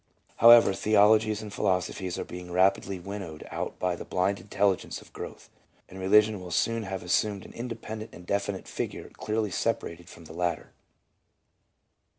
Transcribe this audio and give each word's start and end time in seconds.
However, 0.37 0.73
theologies 0.73 1.43
and 1.43 1.53
philosophies 1.53 2.17
are 2.17 2.25
being 2.25 2.51
rapidly 2.51 2.97
winnowed 2.99 3.47
out 3.51 3.77
by 3.77 3.95
the 3.95 4.03
blind 4.03 4.39
intelligence 4.39 4.99
of 4.99 5.13
growth, 5.13 5.47
and 5.87 5.99
religion 5.99 6.39
will 6.41 6.49
soon 6.49 6.81
have 6.81 7.03
assumed 7.03 7.45
an 7.45 7.53
independent 7.53 8.09
and 8.11 8.25
definite 8.25 8.67
figure 8.67 9.09
clearly 9.11 9.51
separated 9.51 10.09
from 10.09 10.25
the 10.25 10.33
latter. 10.33 10.71